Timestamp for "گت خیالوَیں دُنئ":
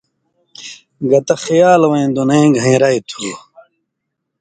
1.09-2.43